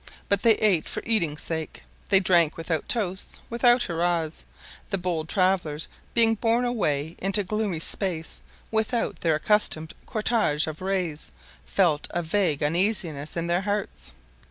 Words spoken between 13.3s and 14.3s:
in their hearts.